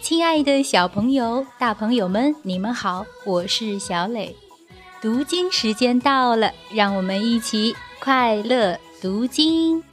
[0.00, 4.36] 亲爱的小朋友、大朋友们，你们好，我是小磊。
[5.00, 9.80] 读经时间到了，让我们一起快乐读经。《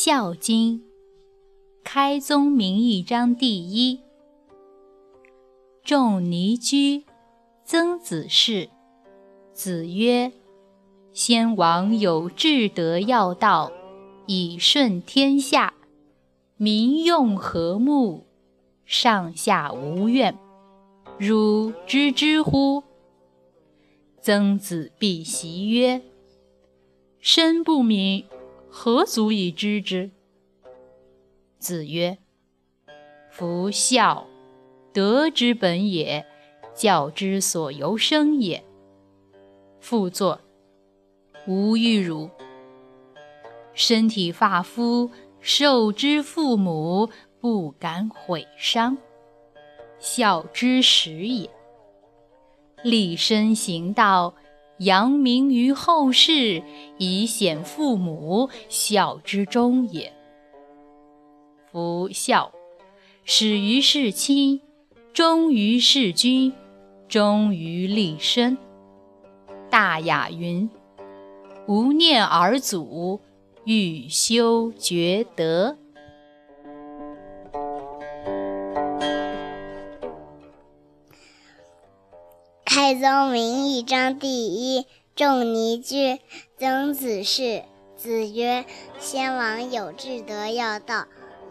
[0.00, 0.78] 孝经》
[1.82, 3.98] 开宗明义章第一。
[5.82, 7.02] 仲尼居，
[7.64, 8.68] 曾子氏。
[9.52, 10.30] 子曰
[11.12, 13.72] ：“先王有至德要道，
[14.26, 15.74] 以顺天下，
[16.56, 18.24] 民用和睦，
[18.84, 20.38] 上下无怨。
[21.18, 22.84] 汝知之乎？”
[24.22, 26.00] 曾子必习曰
[27.18, 28.24] ：“身不敏。”
[28.70, 30.10] 何足以知之？
[31.58, 32.18] 子曰
[33.32, 34.26] ：“夫孝，
[34.92, 36.24] 德之本也，
[36.74, 38.62] 教之所由生也。”
[39.80, 40.40] 复作
[41.48, 42.30] ：“吾欲汝
[43.72, 48.98] 身体发肤，受之父母，不敢毁伤，
[49.98, 51.50] 孝之始也。
[52.84, 54.34] 立身行道。”
[54.78, 56.62] 扬名于后世，
[56.98, 60.12] 以显父母，孝之终也。
[61.70, 62.52] 夫孝，
[63.24, 64.60] 始于事亲，
[65.12, 66.52] 忠于事君，
[67.08, 68.56] 忠于立身。
[69.70, 70.70] 大雅云
[71.66, 73.20] ：“无念尔祖，
[73.64, 75.76] 欲修厥德。”
[82.88, 84.86] 开宗明义章第一。
[85.14, 86.20] 仲尼居，
[86.58, 87.64] 曾子氏。
[87.98, 88.64] 子曰
[88.98, 91.04] ：“先王有至德要道，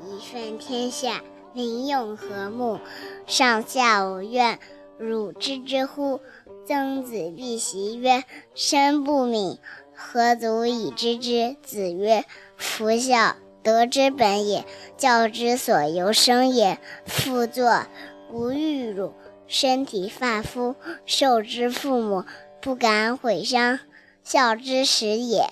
[0.03, 1.22] 以顺天下，
[1.53, 2.80] 民用和睦，
[3.28, 4.58] 上下无怨。
[4.98, 6.22] 汝知之乎？”
[6.66, 8.24] 曾子必习曰
[8.56, 9.59] ：“身不敏，
[9.94, 12.25] 何足以知之？”子曰
[12.58, 14.66] ：“夫孝，德之本也，
[14.98, 17.86] 教之所由生也。”复作
[18.34, 19.14] ：“吾欲汝。”
[19.47, 20.75] 身体发肤，
[21.06, 22.25] 受之父母，
[22.62, 23.80] 不敢毁伤，
[24.24, 25.50] 孝之始也。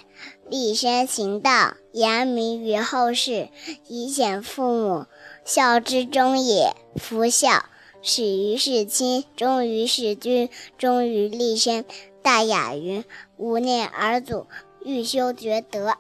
[0.50, 3.50] 立身行道，扬名于后世，
[3.88, 5.06] 以显父母，
[5.44, 6.76] 孝之终也。
[6.98, 7.66] 夫孝，
[8.02, 11.84] 始于事亲，忠于事君，忠于立身。
[12.22, 13.04] 大雅云
[13.38, 14.48] ：“无念尔祖，
[14.84, 15.96] 欲修厥德。”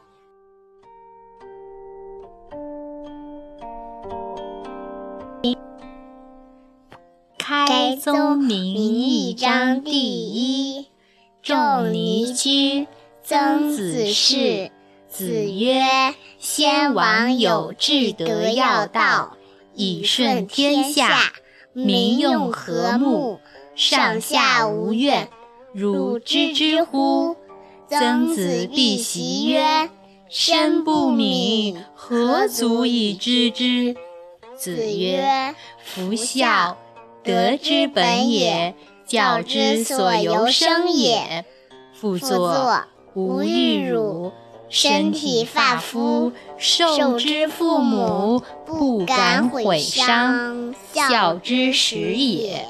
[7.48, 9.92] 开宗明义章第
[10.34, 10.88] 一。
[11.44, 12.88] 仲尼居，
[13.24, 14.72] 曾子侍。
[15.08, 19.38] 子曰：“先王有至德要道，
[19.76, 21.34] 以顺天下，
[21.72, 23.40] 民用和睦，
[23.76, 25.30] 上下无怨。
[25.72, 27.36] 汝知之乎？”
[27.88, 29.92] 曾子必习曰
[30.30, 33.96] ：“身不敏，何足以知之？”
[34.58, 35.54] 子曰
[35.86, 36.76] ：“夫孝。”
[37.26, 38.76] 德之本也，
[39.08, 41.44] 教之所由生也。
[42.00, 42.84] 复作：
[43.16, 44.32] 吾欲汝
[44.70, 52.68] 身体发肤，受之父母，不敢毁伤，孝之始也。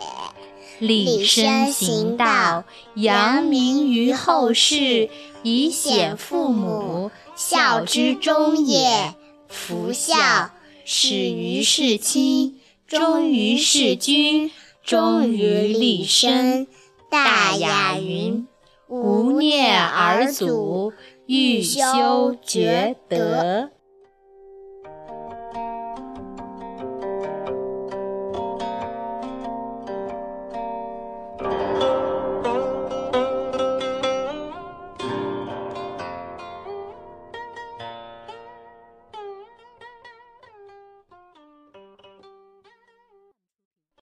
[0.80, 2.64] 立身行道，
[2.96, 5.10] 扬名于后世，
[5.44, 9.14] 以显父母，孝之终也。
[9.50, 10.52] 夫孝，
[10.86, 12.60] 始于事亲。
[12.88, 14.52] 忠于事君，
[14.84, 16.68] 忠于立身。
[17.10, 18.48] 大雅云
[18.88, 20.94] ：“无念尔祖，
[21.26, 23.72] 欲修厥德。”